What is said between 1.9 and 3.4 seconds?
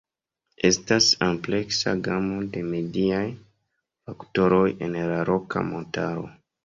gamo de mediaj